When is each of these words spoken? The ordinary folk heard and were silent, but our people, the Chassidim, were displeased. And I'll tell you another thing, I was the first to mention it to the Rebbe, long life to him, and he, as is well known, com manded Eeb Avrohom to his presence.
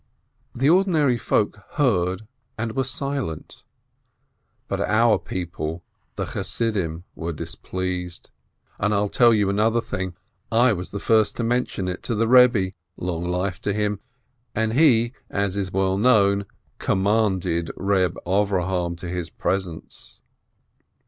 The 0.55 0.67
ordinary 0.67 1.19
folk 1.19 1.59
heard 1.73 2.27
and 2.57 2.71
were 2.75 2.83
silent, 2.83 3.61
but 4.67 4.81
our 4.81 5.19
people, 5.19 5.83
the 6.15 6.25
Chassidim, 6.25 7.03
were 7.13 7.31
displeased. 7.31 8.31
And 8.79 8.95
I'll 8.95 9.09
tell 9.09 9.31
you 9.31 9.47
another 9.47 9.79
thing, 9.79 10.15
I 10.51 10.73
was 10.73 10.89
the 10.89 10.99
first 10.99 11.35
to 11.37 11.43
mention 11.43 11.87
it 11.87 12.01
to 12.01 12.15
the 12.15 12.27
Rebbe, 12.27 12.71
long 12.97 13.25
life 13.25 13.61
to 13.61 13.73
him, 13.73 13.99
and 14.55 14.73
he, 14.73 15.13
as 15.29 15.55
is 15.55 15.71
well 15.71 15.99
known, 15.99 16.47
com 16.79 17.03
manded 17.03 17.69
Eeb 17.73 18.15
Avrohom 18.25 18.97
to 18.97 19.07
his 19.07 19.29
presence. 19.29 20.19